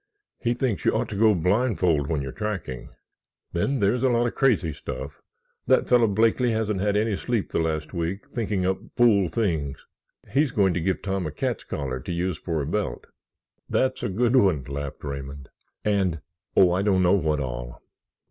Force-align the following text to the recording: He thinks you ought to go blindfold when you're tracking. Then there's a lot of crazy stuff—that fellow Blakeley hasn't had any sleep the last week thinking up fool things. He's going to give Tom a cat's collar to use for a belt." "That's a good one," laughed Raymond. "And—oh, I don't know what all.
He 0.39 0.55
thinks 0.55 0.83
you 0.83 0.93
ought 0.93 1.09
to 1.09 1.15
go 1.15 1.35
blindfold 1.35 2.07
when 2.07 2.23
you're 2.23 2.31
tracking. 2.31 2.89
Then 3.53 3.77
there's 3.77 4.01
a 4.01 4.09
lot 4.09 4.25
of 4.25 4.33
crazy 4.33 4.73
stuff—that 4.73 5.87
fellow 5.87 6.07
Blakeley 6.07 6.49
hasn't 6.49 6.79
had 6.81 6.97
any 6.97 7.15
sleep 7.15 7.51
the 7.51 7.59
last 7.59 7.93
week 7.93 8.25
thinking 8.25 8.65
up 8.65 8.79
fool 8.95 9.27
things. 9.27 9.85
He's 10.31 10.49
going 10.49 10.73
to 10.73 10.81
give 10.81 11.03
Tom 11.03 11.27
a 11.27 11.31
cat's 11.31 11.65
collar 11.65 11.99
to 11.99 12.11
use 12.11 12.39
for 12.39 12.63
a 12.63 12.65
belt." 12.65 13.05
"That's 13.69 14.01
a 14.01 14.09
good 14.09 14.35
one," 14.35 14.63
laughed 14.63 15.03
Raymond. 15.03 15.49
"And—oh, 15.85 16.71
I 16.71 16.81
don't 16.81 17.03
know 17.03 17.13
what 17.13 17.39
all. 17.39 17.79